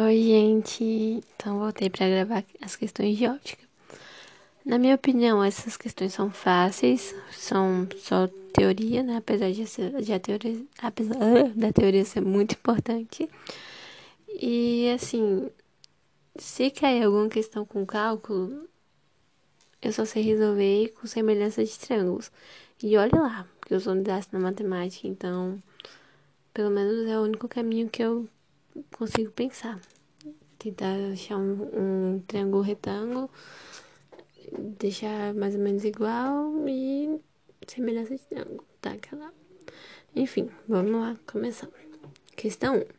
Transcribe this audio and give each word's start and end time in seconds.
Oi, 0.00 0.22
gente. 0.22 0.84
Então 1.34 1.58
voltei 1.58 1.90
para 1.90 2.08
gravar 2.08 2.44
as 2.62 2.76
questões 2.76 3.18
de 3.18 3.26
óptica. 3.26 3.64
Na 4.64 4.78
minha 4.78 4.94
opinião, 4.94 5.42
essas 5.42 5.76
questões 5.76 6.14
são 6.14 6.30
fáceis, 6.30 7.12
são 7.32 7.88
só 7.96 8.28
teoria, 8.52 9.02
né? 9.02 9.16
Apesar 9.16 9.50
de, 9.50 9.66
ser, 9.66 10.00
de 10.00 10.12
a 10.12 10.20
teoria, 10.20 10.62
apesar 10.80 11.16
da 11.52 11.72
teoria 11.72 12.04
ser 12.04 12.20
muito 12.20 12.52
importante. 12.52 13.28
E 14.28 14.88
assim, 14.94 15.50
se 16.36 16.70
cair 16.70 17.02
alguma 17.02 17.28
questão 17.28 17.66
com 17.66 17.84
cálculo, 17.84 18.68
eu 19.82 19.92
só 19.92 20.04
sei 20.04 20.22
resolver 20.22 20.90
com 20.90 21.08
semelhança 21.08 21.64
de 21.64 21.76
triângulos. 21.76 22.30
E 22.80 22.96
olha 22.96 23.20
lá, 23.20 23.48
porque 23.58 23.74
eu 23.74 23.80
sou 23.80 23.94
um 23.94 24.02
desastre 24.02 24.38
na 24.38 24.44
matemática, 24.44 25.08
então 25.08 25.60
pelo 26.54 26.70
menos 26.70 27.08
é 27.08 27.18
o 27.18 27.22
único 27.22 27.48
caminho 27.48 27.88
que 27.88 28.00
eu 28.00 28.28
consigo 28.96 29.30
pensar. 29.32 29.80
Tentar 30.58 30.94
achar 31.12 31.36
um, 31.36 32.16
um 32.16 32.20
triângulo 32.26 32.62
retângulo, 32.62 33.30
deixar 34.78 35.32
mais 35.34 35.54
ou 35.54 35.60
menos 35.60 35.84
igual 35.84 36.68
e 36.68 37.20
semelhança 37.66 38.16
de 38.16 38.22
triângulo, 38.22 38.64
tá? 38.80 38.92
Aquela... 38.92 39.32
Enfim, 40.16 40.50
vamos 40.66 40.92
lá 40.92 41.16
começar. 41.26 41.68
Questão 42.34 42.76
1. 42.76 42.97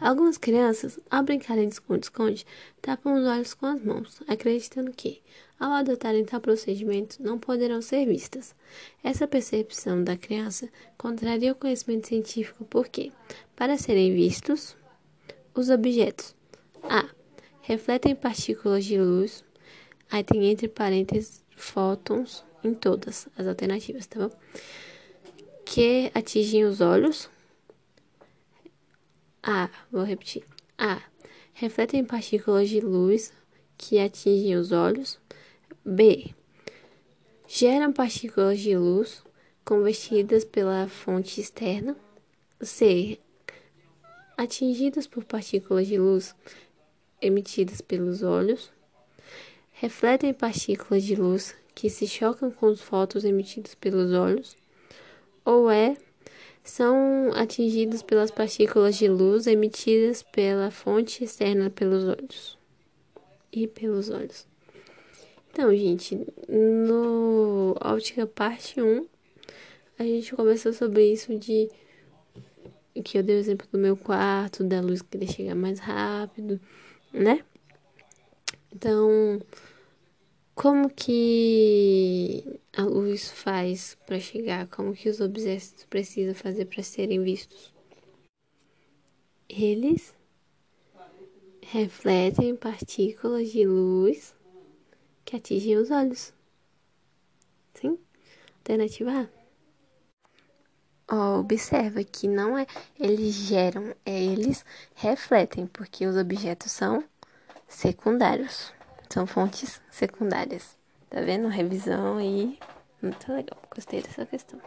Algumas 0.00 0.38
crianças, 0.38 0.98
ao 1.10 1.24
brincarem 1.24 1.66
de 1.66 1.74
esconde-esconde, 1.74 2.46
tapam 2.80 3.14
os 3.14 3.26
olhos 3.26 3.54
com 3.54 3.66
as 3.66 3.82
mãos, 3.82 4.22
acreditando 4.28 4.92
que, 4.92 5.20
ao 5.58 5.72
adotarem 5.72 6.24
tal 6.24 6.40
procedimento, 6.40 7.20
não 7.20 7.38
poderão 7.38 7.82
ser 7.82 8.06
vistas. 8.06 8.54
Essa 9.02 9.26
percepção 9.26 10.04
da 10.04 10.16
criança 10.16 10.68
contraria 10.96 11.52
o 11.52 11.56
conhecimento 11.56 12.06
científico 12.06 12.64
porque, 12.64 13.10
para 13.56 13.76
serem 13.76 14.14
vistos, 14.14 14.76
os 15.52 15.68
objetos 15.68 16.36
A. 16.84 17.08
Refletem 17.62 18.14
partículas 18.14 18.84
de 18.84 18.98
luz. 18.98 19.44
Aí 20.10 20.22
tem 20.22 20.48
entre 20.48 20.68
parênteses 20.68 21.44
fótons 21.54 22.44
em 22.62 22.72
todas 22.72 23.28
as 23.36 23.46
alternativas, 23.46 24.06
tá 24.06 24.20
bom? 24.20 24.30
Que 25.64 26.10
atingem 26.14 26.64
os 26.64 26.80
olhos. 26.80 27.28
A. 29.42 29.70
Vou 29.90 30.02
repetir. 30.02 30.44
A. 30.76 31.02
Refletem 31.52 32.04
partículas 32.04 32.68
de 32.68 32.80
luz 32.80 33.32
que 33.76 33.98
atingem 33.98 34.56
os 34.56 34.72
olhos. 34.72 35.18
B. 35.84 36.34
Geram 37.46 37.92
partículas 37.92 38.60
de 38.60 38.76
luz 38.76 39.22
convertidas 39.64 40.44
pela 40.44 40.88
fonte 40.88 41.40
externa. 41.40 41.96
C 42.60 43.18
atingidas 44.38 45.08
por 45.08 45.24
partículas 45.24 45.88
de 45.88 45.98
luz 45.98 46.34
emitidas 47.20 47.80
pelos 47.80 48.22
olhos, 48.22 48.70
refletem 49.72 50.32
partículas 50.32 51.02
de 51.02 51.16
luz 51.16 51.56
que 51.74 51.90
se 51.90 52.06
chocam 52.06 52.48
com 52.50 52.66
os 52.66 52.80
fótons 52.80 53.24
emitidos 53.24 53.74
pelos 53.74 54.12
olhos, 54.12 54.56
ou 55.44 55.68
é 55.68 55.96
são 56.68 57.32
atingidos 57.34 58.02
pelas 58.02 58.30
partículas 58.30 58.96
de 58.96 59.08
luz 59.08 59.46
emitidas 59.46 60.22
pela 60.22 60.70
fonte 60.70 61.24
externa 61.24 61.70
pelos 61.70 62.04
olhos 62.04 62.58
e 63.50 63.66
pelos 63.66 64.10
olhos. 64.10 64.46
Então, 65.50 65.74
gente, 65.74 66.14
no 66.46 67.74
óptica 67.80 68.26
parte 68.26 68.80
1, 68.80 69.06
a 69.98 70.04
gente 70.04 70.36
conversou 70.36 70.74
sobre 70.74 71.10
isso 71.10 71.36
de 71.38 71.70
que 73.02 73.16
eu 73.16 73.22
dei 73.22 73.36
o 73.36 73.38
exemplo 73.38 73.66
do 73.72 73.78
meu 73.78 73.96
quarto, 73.96 74.62
da 74.62 74.80
luz 74.82 75.00
querer 75.00 75.26
chegar 75.26 75.54
mais 75.54 75.78
rápido, 75.78 76.60
né? 77.12 77.42
Então, 78.74 79.40
como 80.54 80.90
que 80.90 82.57
a 82.78 82.84
luz 82.84 83.28
faz 83.28 83.96
para 84.06 84.20
chegar? 84.20 84.68
Como 84.68 84.94
que 84.94 85.08
os 85.08 85.20
objetos 85.20 85.84
precisam 85.90 86.32
fazer 86.32 86.66
para 86.66 86.80
serem 86.84 87.24
vistos? 87.24 87.74
Eles 89.48 90.14
refletem 91.60 92.54
partículas 92.54 93.50
de 93.50 93.66
luz 93.66 94.32
que 95.24 95.34
atingem 95.34 95.76
os 95.76 95.90
olhos. 95.90 96.32
Sim? 97.74 97.98
Alternativa 98.58 99.28
A. 101.08 101.38
Observa 101.40 102.04
que 102.04 102.28
não 102.28 102.56
é 102.56 102.64
eles 102.96 103.34
geram, 103.34 103.92
é 104.06 104.22
eles 104.22 104.64
refletem, 104.94 105.66
porque 105.66 106.06
os 106.06 106.16
objetos 106.16 106.70
são 106.70 107.02
secundários, 107.66 108.72
são 109.10 109.26
fontes 109.26 109.82
secundárias. 109.90 110.77
Tá 111.10 111.20
vendo? 111.20 111.48
Revisão 111.48 112.18
aí, 112.18 112.58
muito 113.02 113.32
legal. 113.32 113.58
Gostei 113.74 114.02
dessa 114.02 114.26
questão. 114.26 114.60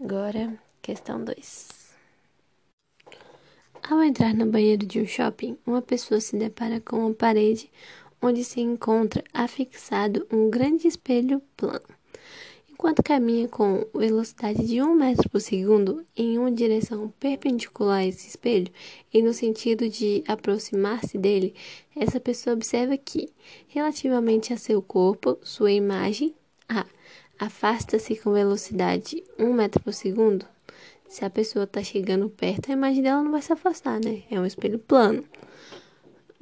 Agora, 0.00 0.58
questão 0.80 1.22
2. 1.22 1.94
Ao 3.88 4.02
entrar 4.02 4.32
no 4.34 4.46
banheiro 4.46 4.86
de 4.86 5.00
um 5.00 5.06
shopping, 5.06 5.58
uma 5.66 5.82
pessoa 5.82 6.20
se 6.20 6.36
depara 6.36 6.80
com 6.80 7.00
uma 7.00 7.14
parede 7.14 7.70
onde 8.20 8.42
se 8.42 8.60
encontra 8.60 9.22
afixado 9.34 10.26
um 10.32 10.48
grande 10.48 10.88
espelho 10.88 11.42
plano. 11.56 11.84
Enquanto 12.84 13.02
caminha 13.02 13.48
com 13.48 13.86
velocidade 13.94 14.66
de 14.66 14.82
1 14.82 14.94
metro 14.94 15.30
por 15.30 15.40
segundo 15.40 16.04
em 16.14 16.36
uma 16.36 16.52
direção 16.52 17.10
perpendicular 17.18 18.00
a 18.00 18.06
esse 18.06 18.28
espelho 18.28 18.70
e 19.10 19.22
no 19.22 19.32
sentido 19.32 19.88
de 19.88 20.22
aproximar-se 20.28 21.16
dele, 21.16 21.54
essa 21.96 22.20
pessoa 22.20 22.52
observa 22.52 22.94
que, 22.98 23.32
relativamente 23.68 24.52
a 24.52 24.58
seu 24.58 24.82
corpo, 24.82 25.38
sua 25.42 25.72
imagem 25.72 26.34
A. 26.68 26.84
Afasta-se 27.38 28.16
com 28.16 28.34
velocidade 28.34 29.24
1 29.38 29.50
metro 29.50 29.82
por 29.82 29.94
segundo. 29.94 30.44
Se 31.08 31.24
a 31.24 31.30
pessoa 31.30 31.64
está 31.64 31.82
chegando 31.82 32.28
perto, 32.28 32.70
a 32.70 32.74
imagem 32.74 33.02
dela 33.02 33.22
não 33.22 33.32
vai 33.32 33.40
se 33.40 33.50
afastar, 33.50 33.98
né? 33.98 34.24
É 34.30 34.38
um 34.38 34.44
espelho 34.44 34.78
plano. 34.78 35.24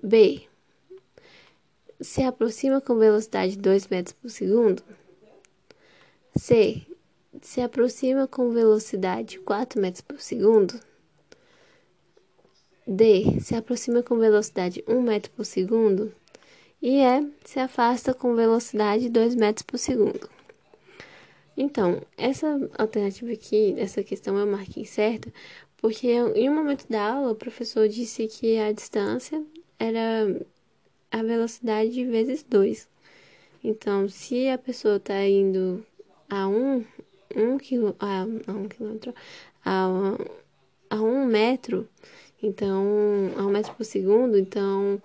B. 0.03 0.43
Se 2.01 2.21
aproxima 2.25 2.81
com 2.81 2.99
velocidade 2.99 3.57
2 3.57 3.87
metros 3.87 4.17
por 4.21 4.29
segundo. 4.29 4.83
C. 6.43 6.83
Se 7.41 7.61
aproxima 7.61 8.27
com 8.27 8.51
velocidade 8.51 9.39
4 9.39 9.81
metros 9.81 10.01
por 10.01 10.21
segundo. 10.21 10.81
D. 12.85 13.39
Se 13.41 13.55
aproxima 13.55 14.03
com 14.03 14.19
velocidade 14.19 14.83
1 14.89 15.01
metro 15.01 15.31
por 15.31 15.45
segundo. 15.45 16.13
E 16.83 16.99
E. 17.01 17.31
Se 17.45 17.61
afasta 17.61 18.13
com 18.13 18.35
velocidade 18.35 19.09
2 19.09 19.37
metros 19.37 19.63
por 19.63 19.79
segundo. 19.79 20.29
Então, 21.57 22.03
essa 22.19 22.69
alternativa 22.77 23.31
aqui, 23.31 23.77
essa 23.79 24.03
questão 24.03 24.37
eu 24.37 24.47
marquei 24.47 24.85
certa, 24.85 25.33
porque 25.77 26.09
em 26.35 26.51
um 26.51 26.55
momento 26.57 26.89
da 26.89 27.13
aula 27.13 27.31
o 27.31 27.37
professor 27.37 27.89
disse 27.89 28.27
que 28.27 28.59
a 28.59 28.73
distância 28.73 29.41
era 29.79 30.45
a 31.09 31.23
velocidade 31.23 32.05
vezes 32.05 32.43
2. 32.43 32.89
Então, 33.63 34.09
se 34.09 34.49
a 34.49 34.59
pessoa 34.59 34.97
está 34.97 35.25
indo 35.25 35.87
a 36.32 36.48
um, 36.48 36.82
um, 37.37 37.59
quilo, 37.59 37.94
a, 38.00 38.22
a 38.22 38.53
um 38.53 38.66
quilômetro, 38.66 39.15
a, 39.62 39.87
a 40.88 40.97
um 40.97 41.26
metro, 41.26 41.87
então, 42.43 42.82
a 43.37 43.43
um 43.43 43.50
metro 43.50 43.75
por 43.75 43.84
segundo, 43.84 44.38
então 44.38 45.00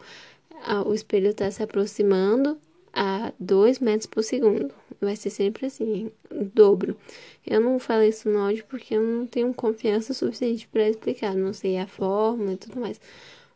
a, 0.64 0.88
o 0.88 0.94
espelho 0.94 1.32
está 1.32 1.52
se 1.52 1.62
aproximando 1.62 2.58
a 2.94 3.34
dois 3.38 3.80
metros 3.80 4.06
por 4.06 4.24
segundo. 4.24 4.74
Vai 5.02 5.18
ser 5.18 5.30
sempre 5.30 5.66
assim, 5.66 6.10
dobro. 6.54 6.98
Eu 7.46 7.60
não 7.60 7.78
falei 7.78 8.08
isso 8.08 8.30
no 8.30 8.40
áudio 8.40 8.64
porque 8.70 8.96
eu 8.96 9.04
não 9.04 9.28
tenho 9.28 9.54
confiança 9.54 10.14
suficiente 10.14 10.66
para 10.70 10.88
explicar, 10.88 11.36
não 11.36 11.52
sei 11.52 11.78
a 11.78 11.88
forma 11.88 12.54
e 12.54 12.58
tudo 12.58 12.80
mais. 12.80 13.02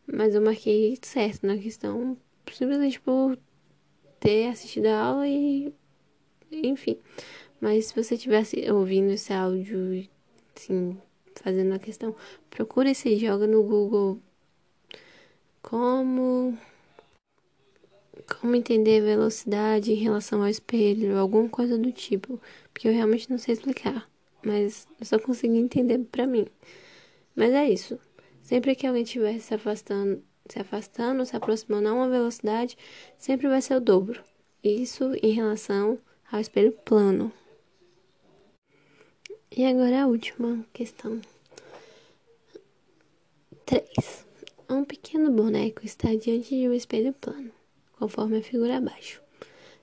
Mas 0.06 0.34
eu 0.34 0.42
marquei 0.42 0.98
certo 1.00 1.46
na 1.46 1.56
questão, 1.56 2.18
simplesmente 2.52 3.00
por 3.00 3.38
ter 4.20 4.48
assistido 4.48 4.86
a 4.86 4.98
aula 4.98 5.26
e. 5.26 5.72
Enfim. 6.52 6.98
Mas 7.62 7.86
se 7.86 7.94
você 7.94 8.16
estivesse 8.16 8.68
ouvindo 8.72 9.12
esse 9.12 9.32
áudio, 9.32 10.08
assim, 10.56 10.98
fazendo 11.36 11.72
a 11.72 11.78
questão, 11.78 12.12
procure 12.50 12.92
se 12.92 13.16
joga 13.16 13.46
no 13.46 13.62
Google 13.62 14.20
como 15.62 16.58
como 18.40 18.56
entender 18.56 19.00
velocidade 19.00 19.92
em 19.92 19.94
relação 19.94 20.42
ao 20.42 20.48
espelho, 20.48 21.16
alguma 21.16 21.48
coisa 21.48 21.78
do 21.78 21.92
tipo, 21.92 22.40
porque 22.72 22.88
eu 22.88 22.92
realmente 22.92 23.30
não 23.30 23.38
sei 23.38 23.54
explicar, 23.54 24.10
mas 24.44 24.88
eu 24.98 25.06
só 25.06 25.18
consegui 25.20 25.58
entender 25.58 25.98
para 26.10 26.26
mim. 26.26 26.46
Mas 27.36 27.52
é 27.52 27.70
isso. 27.70 27.96
Sempre 28.42 28.74
que 28.74 28.88
alguém 28.88 29.04
estiver 29.04 29.38
se 29.38 29.54
afastando, 29.54 30.20
se 30.48 30.58
afastando, 30.58 31.24
se 31.24 31.36
aproximando 31.36 31.88
a 31.88 31.94
uma 31.94 32.08
velocidade, 32.08 32.76
sempre 33.16 33.46
vai 33.46 33.62
ser 33.62 33.76
o 33.76 33.80
dobro. 33.80 34.20
Isso 34.64 35.14
em 35.22 35.30
relação 35.30 35.96
ao 36.30 36.40
espelho 36.40 36.72
plano. 36.72 37.32
E 39.54 39.66
agora 39.66 40.04
a 40.04 40.06
última 40.06 40.64
questão. 40.72 41.20
3. 43.66 44.24
boneco 45.30 45.84
está 45.84 46.08
diante 46.14 46.56
de 46.56 46.66
um 46.70 46.72
espelho 46.72 47.12
plano, 47.12 47.52
conforme 47.98 48.38
a 48.38 48.42
figura 48.42 48.78
abaixo. 48.78 49.20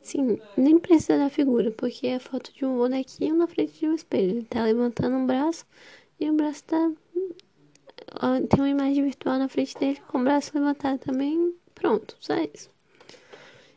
Sim, 0.02 0.40
nem 0.58 0.80
precisa 0.80 1.20
da 1.20 1.30
figura, 1.30 1.70
porque 1.70 2.08
é 2.08 2.16
a 2.16 2.20
foto 2.20 2.52
de 2.52 2.66
um 2.66 2.78
bonequinho 2.78 3.36
na 3.36 3.46
frente 3.46 3.80
de 3.80 3.88
um 3.88 3.94
espelho. 3.94 4.38
Ele 4.38 4.46
tá 4.46 4.64
levantando 4.64 5.16
um 5.16 5.28
braço 5.28 5.68
e 6.20 6.28
o 6.28 6.34
braço 6.34 6.64
tá. 6.64 6.92
Tem 8.50 8.60
uma 8.60 8.70
imagem 8.70 9.04
virtual 9.04 9.38
na 9.38 9.48
frente 9.48 9.78
dele 9.78 10.00
com 10.08 10.18
o 10.18 10.24
braço 10.24 10.52
levantado 10.56 10.98
também. 10.98 11.54
Pronto, 11.76 12.18
só 12.20 12.34
isso. 12.36 12.72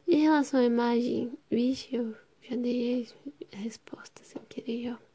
Em 0.09 0.23
relação 0.23 0.59
à 0.59 0.65
imagem, 0.65 1.33
vixe, 1.51 1.95
eu 1.95 2.15
já 2.41 2.57
dei 2.57 3.07
a 3.53 3.57
resposta 3.57 4.23
sem 4.25 4.41
querer, 4.49 4.95
ó. 4.95 5.12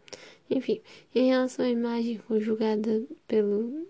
Enfim, 0.49 0.81
em 1.13 1.29
relação 1.29 1.65
à 1.65 1.69
imagem 1.69 2.17
conjugada 2.27 3.03
pelo, 3.27 3.87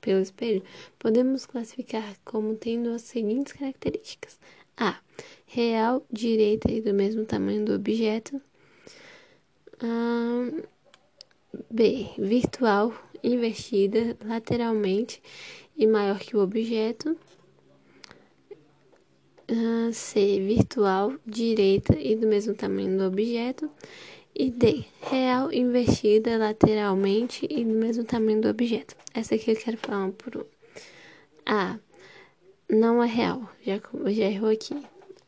pelo 0.00 0.20
espelho, 0.20 0.62
podemos 0.98 1.46
classificar 1.46 2.16
como 2.24 2.54
tendo 2.54 2.90
as 2.90 3.02
seguintes 3.02 3.52
características: 3.52 4.38
A. 4.76 5.00
Real, 5.46 6.04
direita 6.10 6.70
e 6.70 6.80
do 6.80 6.92
mesmo 6.92 7.24
tamanho 7.24 7.64
do 7.64 7.74
objeto. 7.74 8.40
B. 11.70 12.08
Virtual, 12.18 12.92
invertida 13.22 14.16
lateralmente 14.24 15.22
e 15.76 15.86
maior 15.86 16.18
que 16.18 16.36
o 16.36 16.40
objeto. 16.40 17.16
C. 19.92 20.40
Virtual, 20.40 21.14
direita 21.24 21.96
e 21.98 22.16
do 22.16 22.26
mesmo 22.26 22.54
tamanho 22.54 22.98
do 22.98 23.04
objeto. 23.04 23.70
E 24.38 24.50
D. 24.50 24.84
Real, 25.00 25.50
invertida 25.50 26.36
lateralmente 26.36 27.46
e 27.48 27.64
do 27.64 27.72
mesmo 27.72 28.04
tamanho 28.04 28.42
do 28.42 28.50
objeto. 28.50 28.94
Essa 29.14 29.34
aqui 29.34 29.50
eu 29.50 29.56
quero 29.56 29.78
falar 29.78 30.04
um 30.04 30.10
por 30.10 30.36
um. 30.36 30.44
A. 31.46 31.78
Não 32.68 33.02
é 33.02 33.06
real. 33.06 33.48
Já, 33.64 33.80
já 34.10 34.24
errou 34.26 34.50
aqui. 34.50 34.76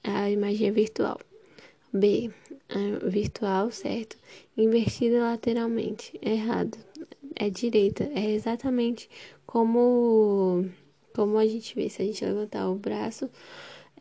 A 0.04 0.30
imagem 0.30 0.68
é 0.68 0.70
virtual. 0.70 1.18
B. 1.90 2.30
virtual, 3.02 3.70
certo. 3.70 4.18
Invertida 4.54 5.20
lateralmente. 5.20 6.20
Errado. 6.20 6.76
É 7.34 7.48
direita. 7.48 8.10
É 8.14 8.30
exatamente 8.32 9.08
como, 9.46 10.66
como 11.14 11.38
a 11.38 11.46
gente 11.46 11.74
vê. 11.74 11.88
Se 11.88 12.02
a 12.02 12.04
gente 12.04 12.22
levantar 12.22 12.68
o 12.68 12.74
braço 12.74 13.30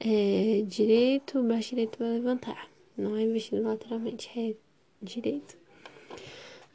é, 0.02 0.66
direito, 0.68 1.40
o 1.40 1.44
braço 1.44 1.70
direito 1.70 1.98
vai 1.98 2.10
levantar. 2.10 2.68
Não 2.98 3.16
é 3.16 3.22
investido 3.22 3.64
lateralmente, 3.64 4.30
é 4.36 4.67
direito. 5.02 5.58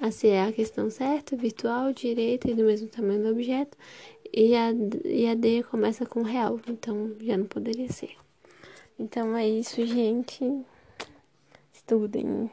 A 0.01 0.11
C 0.11 0.29
é 0.29 0.43
a 0.43 0.53
questão 0.53 0.91
certa, 0.91 1.37
virtual, 1.37 1.93
direita 1.93 2.51
e 2.51 2.55
do 2.55 2.65
mesmo 2.65 2.89
tamanho 2.89 3.23
do 3.23 3.29
objeto. 3.31 3.77
E 4.33 4.55
a, 4.55 4.73
e 5.05 5.29
a 5.29 5.35
D 5.35 5.63
começa 5.63 6.05
com 6.05 6.23
real, 6.23 6.59
então 6.67 7.15
já 7.21 7.37
não 7.37 7.47
poderia 7.47 7.91
ser. 7.93 8.17
Então 8.99 9.37
é 9.37 9.49
isso, 9.49 9.85
gente. 9.87 10.65
Estudem. 11.73 12.51